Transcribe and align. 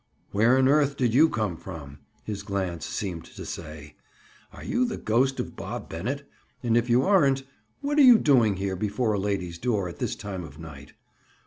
"Where 0.31 0.57
on 0.57 0.67
earth 0.67 0.97
did 0.97 1.13
you 1.13 1.29
come 1.29 1.55
from?" 1.55 1.99
his 2.23 2.41
glance 2.41 2.87
seemed 2.87 3.23
to 3.25 3.45
say. 3.45 3.97
"Are 4.51 4.63
you 4.63 4.83
the 4.83 4.97
ghost 4.97 5.39
of 5.39 5.55
Bob 5.55 5.89
Bennett? 5.89 6.27
And 6.63 6.75
if 6.75 6.89
you 6.89 7.03
aren't, 7.03 7.43
what 7.81 7.99
are 7.99 8.01
you 8.01 8.17
doing 8.17 8.55
here, 8.55 8.75
before 8.75 9.13
a 9.13 9.19
lady's 9.19 9.59
door, 9.59 9.87
at 9.87 9.99
this 9.99 10.15
time 10.15 10.43
of 10.43 10.57
night?" 10.57 10.93